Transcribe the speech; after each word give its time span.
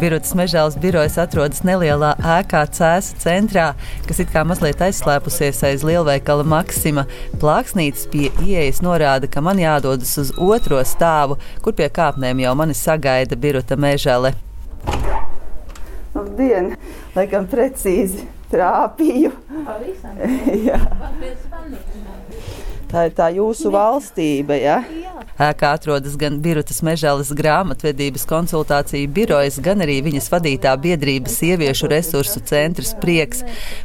Birutas 0.00 0.32
mežāls 0.32 0.78
birojas 0.80 1.18
atrodas 1.20 1.58
nelielā 1.60 2.14
ēkā 2.24 2.62
Cēsu 2.72 3.18
centrā, 3.20 3.66
kas 4.08 4.22
it 4.22 4.30
kā 4.32 4.46
mazliet 4.48 4.80
aizslēpusies 4.80 5.58
aiz 5.68 5.82
lielveikala 5.84 6.46
Maksima. 6.48 7.04
Plāksnītis 7.42 8.06
pie 8.08 8.30
ieejas 8.40 8.80
norāda, 8.80 9.28
ka 9.28 9.42
man 9.44 9.60
jādodas 9.60 10.14
uz 10.22 10.30
otro 10.40 10.80
stāvu, 10.88 11.36
kur 11.60 11.76
pie 11.76 11.90
kāpnēm 11.92 12.40
jau 12.40 12.54
mani 12.56 12.78
sagaida 12.78 13.36
Biruta 13.36 13.76
mežale. 13.76 14.32
Labdien! 16.14 16.72
Laikam 17.12 17.44
precīzi 17.52 18.24
trāpīju. 18.48 19.34
Jā. 20.70 20.80
Tā 22.88 23.04
ir 23.10 23.12
tā 23.20 23.28
jūsu 23.36 23.68
valstība, 23.76 24.56
ja? 24.56 24.80
Ēkā 25.40 25.70
atrodas 25.78 26.18
gan 26.20 26.34
Birutas 26.44 26.82
mežāles 26.84 27.30
grāmatvedības 27.32 28.26
konsultāciju 28.28 29.08
birojas, 29.16 29.56
gan 29.64 29.80
arī 29.80 29.94
viņas 30.04 30.26
vadītā 30.34 30.74
biedrības 30.82 31.38
sieviešu 31.40 31.88
resursu 31.88 32.42
centrs 32.44 32.90
prieks. 33.00 33.40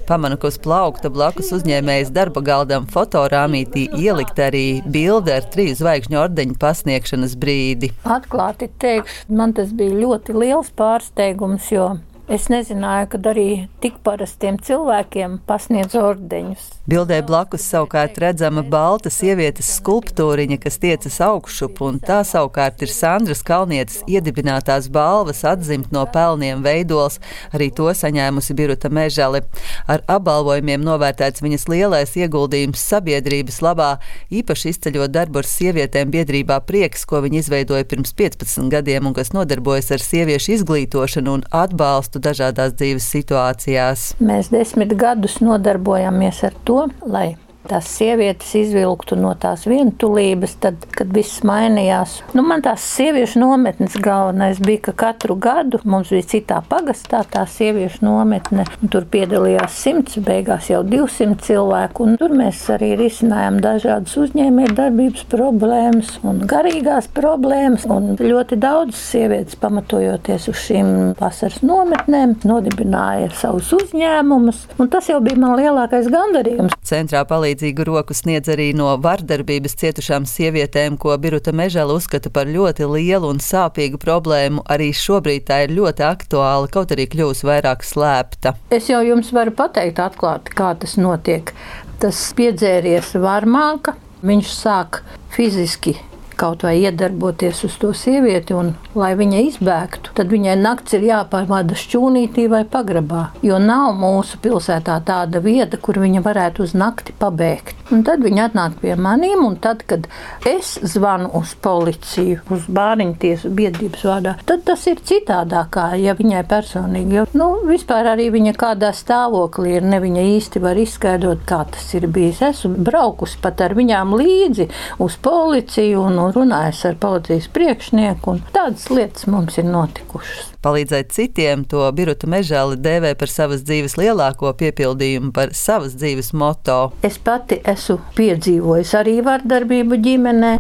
Pamanu, 0.10 0.36
ka 0.36 0.50
uz 0.52 0.58
plaukta 0.60 1.08
blakus 1.14 1.54
uzņēmējas 1.56 2.12
darba 2.16 2.44
galdam 2.44 2.90
fotorāmītī 2.92 3.86
ielikt 3.96 4.42
arī 4.44 4.66
bilde 4.84 5.38
ar 5.38 5.48
trīs 5.54 5.80
zvaigžņu 5.80 6.20
ordeņu 6.26 6.58
pasniegšanas 6.60 7.38
brīdi. 7.40 7.94
Atklāti 8.04 8.68
teikšu, 8.84 9.30
man 9.40 9.56
tas 9.56 9.72
bija 9.72 9.96
ļoti 10.02 10.36
liels 10.36 10.74
pārsteigums, 10.76 11.72
jo 11.72 11.94
Es 12.26 12.48
nezināju, 12.50 13.06
ka 13.12 13.20
arī 13.30 13.50
tik 13.84 14.00
parastiem 14.02 14.56
cilvēkiem 14.58 15.36
pasniedz 15.46 15.94
ordeņus. 15.94 16.64
Bildē 16.90 17.20
blakus 17.26 17.68
savukārt 17.70 18.18
redzama 18.18 18.64
balta 18.66 19.12
sievietes 19.14 19.68
skulptūriņa, 19.78 20.58
kas 20.64 20.80
tiecas 20.82 21.20
augšup, 21.22 21.84
un 21.86 22.00
tā 22.02 22.24
savukārt 22.26 22.82
ir 22.82 22.90
Sandras 22.90 23.44
Kalnietes 23.46 24.00
iedibinātās 24.10 24.88
balvas 24.90 25.44
atzimt 25.46 25.94
no 25.94 26.08
pelniem 26.10 26.64
veidols, 26.66 27.20
arī 27.54 27.68
to 27.78 27.92
saņēmusi 27.94 28.58
Biruta 28.58 28.90
Mežali. 28.90 29.44
Ar 29.86 30.02
apbalvojumiem 30.18 30.82
novērtēts 30.82 31.46
viņas 31.46 31.68
lielais 31.70 32.18
ieguldījums 32.18 32.88
sabiedrības 32.90 33.62
labā, 33.62 33.92
īpaši 34.34 34.74
izceļot 34.74 35.14
darbu 35.14 35.44
ar 35.44 35.52
sievietēm 35.52 36.10
biedrībā 36.18 36.58
prieks, 36.66 37.06
ko 37.06 37.22
viņa 37.22 37.44
izveidoja 37.44 37.86
pirms 37.86 38.18
15 38.18 38.74
gadiem 38.74 39.06
un 39.06 39.14
kas 39.14 39.30
nodarbojas 39.38 39.94
ar 39.94 40.02
sieviešu 40.02 40.58
izglītošanu 40.58 41.38
un 41.38 41.48
atbalstu 41.54 42.15
atbalstu 42.16 42.20
dažādās 42.24 42.74
dzīves 42.76 43.08
situācijās. 43.12 44.16
Mēs 44.20 44.50
desmit 44.52 44.96
gadus 44.96 45.42
nodarbojamies 45.42 46.44
ar 46.44 46.54
to, 46.66 46.88
lai 47.06 47.36
tās 47.68 47.90
sievietes 47.98 48.54
izvilktu 48.58 49.18
no 49.20 49.34
tās 49.40 49.66
vientulības, 49.70 50.56
tad, 50.64 50.86
kad 50.96 51.12
viss 51.16 51.44
mainījās. 51.48 52.20
Nu, 52.38 52.44
man 52.48 52.64
tās 52.66 52.86
sieviešu 52.96 53.42
nometnes 53.42 53.98
galvenais 54.02 54.62
bija, 54.64 54.88
ka 54.90 54.96
katru 55.06 55.38
gadu 55.42 55.80
mums 55.84 56.12
bija 56.14 56.28
citā 56.36 56.62
pagastā 56.70 57.24
tā 57.32 57.46
sieviešu 57.50 58.06
nometne. 58.06 58.66
Tur 58.92 59.08
piedalījās 59.12 59.78
simts, 59.82 60.20
beigās 60.26 60.70
jau 60.72 60.82
200 60.86 61.40
cilvēku. 61.46 62.08
Tur 62.22 62.36
mēs 62.38 62.62
arī 62.74 62.94
risinājām 63.00 63.60
dažādas 63.64 64.16
uzņēmējdarbības 64.26 65.26
problēmas 65.32 66.16
un 66.26 66.44
garīgās 66.50 67.10
problēmas. 67.16 67.88
Un 67.92 68.16
ļoti 68.20 68.60
daudz 68.62 68.98
sievietes, 69.00 69.58
pamatojoties 69.62 70.50
uz 70.52 70.62
šīm 70.68 70.92
vasaras 71.20 71.62
nometnēm, 71.66 72.38
nodibināja 72.48 73.32
savus 73.40 73.72
uzņēmumus. 73.80 74.66
Tas 74.92 75.10
jau 75.10 75.22
bija 75.24 75.40
man 75.42 75.58
lielākais 75.60 76.10
gandarījums. 76.12 76.76
Centrā 76.86 77.24
palīdz 77.28 77.55
palīdzīgu 77.56 77.86
roku 77.88 78.14
sniedz 78.14 78.50
arī 78.52 78.74
no 78.76 78.90
vardarbības 79.00 79.76
cietušām 79.80 80.26
sievietēm, 80.28 80.98
ko 81.00 81.16
Biruta 81.18 81.54
Mežela 81.56 81.96
uzskata 81.96 82.30
par 82.30 82.48
ļoti 82.48 82.84
lielu 82.84 83.30
un 83.30 83.40
sāpīgu 83.40 83.98
problēmu. 83.98 84.64
Arī 84.68 84.92
šobrīd 84.92 85.48
tā 85.48 85.64
ir 85.66 85.76
ļoti 85.76 86.04
aktuāla, 86.04 86.68
kaut 86.68 86.92
arī 86.92 87.08
kļūs 87.08 87.46
vairāk 87.48 87.84
slēpta. 87.84 88.56
Es 88.70 88.90
jau 88.90 89.00
jums 89.06 89.32
varu 89.32 89.56
pateikt 89.56 90.00
atklāti, 90.04 90.52
kā 90.56 90.74
tas 90.76 90.98
notiek. 90.98 91.54
Tas 92.00 92.20
piedzēries 92.36 93.16
varmāka, 93.16 93.96
viņš 94.26 94.52
sāk 94.52 95.02
fiziski 95.32 95.96
kaut 96.40 96.66
vai 96.68 96.76
iedarboties 96.82 97.64
uz 97.68 97.78
to 97.82 97.92
sievieti, 97.96 98.56
un 98.58 98.74
lai 98.98 99.14
viņa 99.18 99.42
izbēgtu, 99.50 100.14
tad 100.18 100.32
viņai 100.34 100.56
nakts 100.62 100.98
ir 100.98 101.08
jāpavada 101.10 101.78
šķūnītī 101.80 102.48
vai 102.52 102.64
pagrabā. 102.70 103.28
Jo 103.46 103.60
nav 103.62 103.96
mūsu 104.00 104.40
pilsētā 104.44 105.00
tāda 105.08 105.42
vieta, 105.44 105.80
kur 105.82 106.00
viņa 106.04 106.24
varētu 106.26 106.66
uz 106.66 106.76
nakti 106.78 107.16
pabēgt. 107.20 107.85
Un 107.94 108.02
tad 108.02 108.24
viņa 108.26 108.48
atnāk 108.50 108.80
pie 108.82 108.96
maniem, 108.98 109.44
un 109.46 109.60
tad, 109.62 109.84
kad 109.86 110.08
es 110.50 110.72
zvanu 110.82 111.30
uz 111.38 111.52
policiju, 111.62 112.40
uz 112.50 112.64
bāriņu 112.66 113.14
tiesu 113.22 113.52
biedrības 113.54 114.06
vārdā, 114.08 114.34
tad 114.50 114.64
tas 114.66 114.88
ir 114.90 115.04
citādāk, 115.06 115.78
ja 116.02 116.16
viņai 116.18 116.42
personīgi. 116.50 117.20
Jo, 117.20 117.26
nu, 117.38 117.50
vispār 117.70 118.10
arī 118.16 118.32
viņa 118.34 118.56
kādā 118.58 118.90
stāvoklī 118.96 119.76
ir, 119.78 119.86
ne 119.86 120.02
viņa 120.02 120.26
īsti 120.32 120.64
var 120.64 120.82
izskaidrot, 120.82 121.46
kā 121.46 121.62
tas 121.76 121.94
ir 121.94 122.10
bijis. 122.10 122.42
Esmu 122.50 122.74
braukusi 122.90 123.38
pat 123.44 123.62
ar 123.62 123.78
viņām 123.78 124.18
līdzi 124.18 124.68
uz 125.06 125.20
policiju 125.22 126.02
un 126.08 126.20
runājis 126.34 126.82
ar 126.90 126.98
policijas 127.06 127.52
priekšnieku, 127.54 128.34
un 128.34 128.44
tādas 128.56 128.90
lietas 128.90 129.30
mums 129.30 129.62
ir 129.62 129.70
notikušas. 129.70 130.56
Palīdzēt 130.66 131.12
citiem 131.14 131.62
to 131.70 131.86
Biruta 131.94 132.26
Mežāli 132.26 132.80
dēvē 132.82 133.12
par 133.20 133.30
savas 133.30 133.62
dzīves 133.68 134.00
lielāko 134.02 134.50
piepildījumu, 134.58 135.30
par 135.36 135.54
savas 135.54 135.94
dzīves 135.94 136.32
moto. 136.34 136.80
Es 137.06 137.20
pati 137.22 137.60
esmu 137.62 137.75
piedzīvojis 138.18 138.94
arī 139.00 139.20
vardarbību 139.26 140.00
ģimenē. 140.08 140.54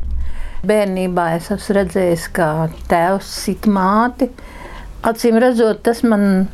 Bērnībā 0.65 1.25
es 1.37 1.49
esmu 1.53 1.77
redzējis, 1.79 2.27
kā 2.35 2.49
tēvs 2.89 3.31
sit 3.45 3.67
māti. 3.69 4.29
Acīm 5.05 5.37
redzot, 5.41 5.83
tas 5.85 6.01
man 6.07 6.47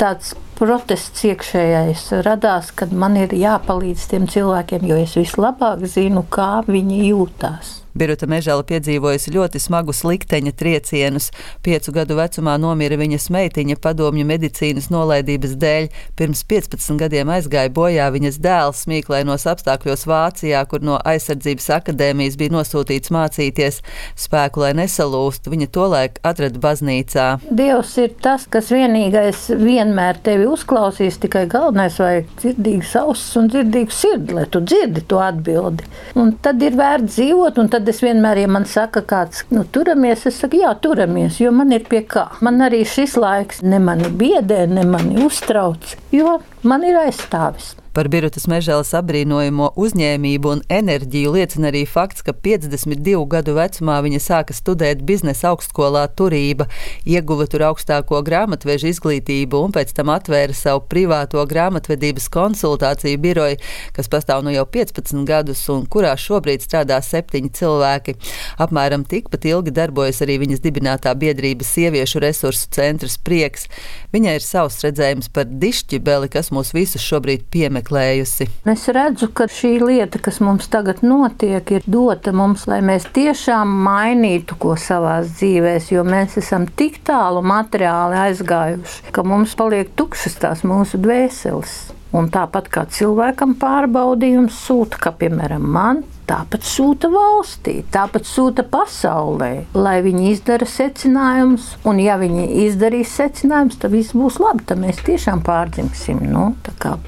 tāds 0.00 0.32
protests 0.58 1.24
iekšējais 1.26 2.08
radās, 2.26 2.72
kad 2.74 2.92
man 2.94 3.16
ir 3.18 3.34
jāpalīdz 3.34 4.08
tiem 4.10 4.26
cilvēkiem, 4.30 4.86
jo 4.90 4.98
es 5.02 5.14
vislabāk 5.18 5.86
zinu, 5.90 6.24
kā 6.30 6.64
viņi 6.66 7.00
jūtas. 7.08 7.78
Biruta 7.98 8.26
Mežela 8.30 8.64
piedzīvojusi 8.64 9.34
ļoti 9.34 9.60
smagus 9.60 10.02
likteņa 10.06 10.52
triecienus. 10.56 11.28
Piecu 11.64 11.92
gadu 11.92 12.16
vecumā 12.16 12.54
nomira 12.60 12.96
viņas 13.00 13.28
meitiņa 13.34 13.76
padomju 13.82 14.24
medicīnas 14.28 14.88
nolaidības 14.92 15.56
dēļ. 15.60 15.88
Pirms 16.16 16.44
15 16.48 16.96
gadiem 17.00 17.32
aizgāja 17.34 17.72
bojā 17.74 18.08
viņas 18.14 18.40
dēls 18.42 18.84
smīklainos 18.86 19.44
apstākļos 19.52 20.06
Vācijā, 20.08 20.62
kur 20.70 20.84
no 20.84 20.98
aizsardzības 21.12 21.68
akadēmijas 21.78 22.38
bija 22.40 22.54
nosūtīts 22.56 23.12
mācīties. 23.12 23.82
Spēku, 24.18 24.64
lai 24.64 24.72
nesalūstu, 24.80 25.52
viņa 25.52 25.68
tolaik 25.74 26.18
atrada 26.26 26.62
baznīcā. 26.62 27.28
Dievs 27.50 27.94
ir 28.00 28.16
tas, 28.24 28.46
kas 28.50 28.72
vienīgais 28.72 29.44
vienmēr 29.60 30.20
tevi 30.24 30.48
uzklausīs, 30.50 31.20
tikai 31.22 31.44
galvenais 31.52 31.98
vajag 32.00 32.32
dzirdīgas 32.40 32.94
ausis 33.02 33.36
un 33.40 33.52
dzirdīgu 33.52 33.94
sirdi, 33.94 34.36
lai 34.38 34.46
tu 34.52 34.62
dzirdi 34.64 35.04
to 35.08 35.20
atbildi. 35.22 35.86
Un 36.18 36.34
tad 36.44 36.62
ir 36.64 36.76
vērts 36.78 37.16
dzīvot, 37.16 37.60
un 37.60 37.70
tad 37.72 37.81
tad 37.82 37.90
es 37.90 38.02
vienmēr, 38.04 38.38
ja 38.44 38.50
man 38.50 38.66
saka, 38.68 39.02
kāds 39.02 39.42
nu, 39.50 39.64
turamies, 39.74 40.22
es 40.30 40.38
saku, 40.38 40.60
jā, 40.62 40.70
turamies, 40.84 41.40
jo 41.42 41.50
man 41.54 41.74
ir 41.74 41.82
pie 41.90 42.04
kā. 42.06 42.28
Man 42.44 42.62
arī 42.62 42.84
šis 42.86 43.16
laiks 43.18 43.62
ne 43.66 43.82
mani 43.82 44.06
biedē, 44.22 44.68
ne 44.70 44.86
mani 44.86 45.18
uztrauc, 45.26 45.96
jo 46.14 46.38
man 46.62 46.86
ir 46.86 47.00
aizstāvis. 47.02 47.72
Par 47.92 48.08
Birutas 48.08 48.46
mežēlas 48.48 48.94
apbrīnojamo 48.96 49.66
uzņēmību 49.76 50.48
un 50.48 50.60
enerģiju 50.72 51.34
liecina 51.34 51.68
arī 51.68 51.82
fakts, 51.84 52.22
ka 52.24 52.32
52 52.32 53.18
gadu 53.28 53.52
vecumā 53.58 53.98
viņa 54.06 54.20
sāka 54.24 54.54
studēt 54.56 55.02
biznesa 55.04 55.50
augstskolā 55.50 56.06
turība, 56.16 56.70
ieguva 57.04 57.44
tur 57.52 57.66
augstāko 57.66 58.22
grāmatvežu 58.24 58.88
izglītību 58.88 59.60
un 59.66 59.74
pēc 59.76 59.92
tam 59.98 60.08
atvēra 60.14 60.56
savu 60.56 60.80
privāto 60.88 61.44
grāmatvedības 61.50 62.30
konsultāciju 62.32 63.20
biroju, 63.26 63.58
kas 63.92 64.08
pastāv 64.08 64.40
nu 64.48 64.56
jau 64.56 64.64
15 64.64 65.28
gadus 65.28 65.60
un 65.68 65.84
kurā 65.84 66.14
šobrīd 66.16 66.64
strādā 66.64 66.96
septiņi 67.04 67.52
cilvēki. 67.60 68.16
Apmēram 68.56 69.04
tikpat 69.04 69.44
ilgi 69.52 69.76
darbojas 69.82 70.22
arī 70.24 70.38
viņas 70.46 70.64
dibinātā 70.64 71.12
biedrības 71.12 71.76
sieviešu 71.76 72.24
resursu 72.24 72.72
centrs 72.72 73.20
prieks. 73.20 73.68
Viņai 74.16 74.38
ir 74.40 74.48
savs 74.48 74.80
redzējums 74.80 75.28
par 75.28 75.52
dišķibeli, 75.52 76.32
kas 76.32 76.48
mūs 76.56 76.72
visus 76.72 77.04
šobrīd 77.04 77.44
piemet 77.52 77.81
apmeklējusi. 77.82 78.48
Es 78.64 78.86
redzu, 78.88 79.28
ka 79.32 79.46
šī 79.50 79.80
lieta, 79.82 80.18
kas 80.22 80.40
mums 80.40 80.68
tagad 80.68 81.02
notiek, 81.02 81.62
ir 81.70 81.82
dota 81.86 82.32
mums, 82.32 82.66
lai 82.66 82.80
mēs 82.80 83.08
tiešām 83.12 83.68
mainītu 83.84 84.56
ko 84.58 84.76
savā 84.76 85.22
dzīvē, 85.26 85.80
jo 85.90 86.04
mēs 86.04 86.38
esam 86.38 86.66
tik 86.66 87.02
tālu 87.04 87.42
materiāli 87.42 88.16
aizgājuši, 88.28 89.12
ka 89.12 89.22
mums 89.22 89.54
paliek 89.54 89.90
tukšas 89.96 90.38
tās 90.38 90.62
mūsu 90.64 91.00
dvēseles. 91.02 91.92
Un 92.12 92.28
tāpat 92.28 92.68
kā 92.68 92.84
cilvēkam 92.92 93.54
pārbaudījums 93.56 94.58
sūta, 94.66 94.98
ka, 95.00 95.14
piemēram, 95.16 95.64
man 95.64 96.02
tāpat 96.32 96.64
sūta 96.64 97.10
valstī, 97.12 97.82
tāpat 97.92 98.26
sūta 98.28 98.64
pasaulē, 98.68 99.50
lai 99.76 99.98
viņi 100.04 100.30
izdara 100.32 100.68
secinājumus. 100.68 101.74
Un, 101.88 102.00
ja 102.00 102.16
viņi 102.20 102.46
izdarīs 102.64 103.12
secinājumus, 103.18 103.78
tad 103.82 103.92
viss 103.92 104.16
būs 104.16 104.38
labi. 104.42 104.64
Tad 104.68 104.80
mēs 104.80 105.02
tiešām 105.04 105.42
pārdzimsim. 105.44 106.22
Nu, 106.32 106.52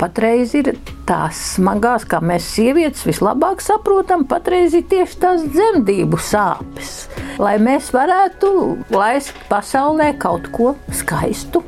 patreiz 0.00 0.55
ir 0.59 0.75
tās 1.09 1.41
smagās, 1.55 2.06
kā 2.09 2.21
mēs 2.25 2.49
sievietes 2.56 3.05
vislabāk 3.09 3.65
saprotam, 3.65 4.26
patreiz 4.29 4.76
ir 4.76 4.85
tieši 4.91 5.21
tās 5.23 5.47
dzemdību 5.55 6.21
sāpes. 6.21 6.94
Lai 7.41 7.56
mēs 7.62 7.93
varētu 7.94 8.50
laist 8.94 9.32
pasaulē 9.50 10.12
kaut 10.21 10.50
ko 10.55 10.75
skaistu, 10.93 11.65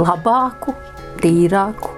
labāku, 0.00 0.76
tīrāku. 1.20 1.93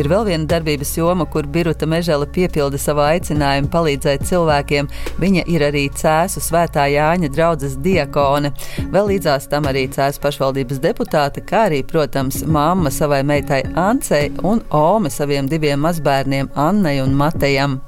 Ir 0.00 0.08
vēl 0.08 0.24
viena 0.24 0.48
darbības 0.48 0.94
joma, 0.96 1.26
kur 1.28 1.44
Biruta 1.52 1.84
Mežela 1.88 2.24
piepilda 2.24 2.78
savu 2.80 3.02
aicinājumu 3.04 3.68
palīdzēt 3.72 4.24
cilvēkiem. 4.24 4.88
Viņa 5.20 5.44
ir 5.52 5.64
arī 5.68 5.84
Cēsu 5.92 6.40
svētā 6.40 6.86
Jāņa 6.88 7.28
draudzes 7.34 7.76
diakone. 7.84 8.54
Vēl 8.94 9.12
līdzās 9.12 9.50
tam 9.52 9.68
arī 9.68 9.84
Cēsu 9.92 10.24
pašvaldības 10.24 10.80
deputāte, 10.80 11.44
kā 11.44 11.66
arī, 11.68 11.82
protams, 11.84 12.40
mamma 12.48 12.92
savai 12.94 13.20
meitai 13.20 13.62
Ancei 13.76 14.32
un 14.42 14.64
Ome 14.72 15.12
saviem 15.12 15.50
diviem 15.50 15.84
mazbērniem 15.84 16.48
Annai 16.56 16.98
un 17.04 17.12
Matejam. 17.18 17.82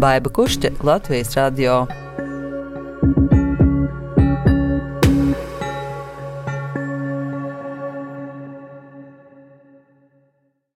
Baiba 0.00 0.32
Kušķe, 0.32 0.78
Latvijas 0.80 1.36
radio. 1.36 1.82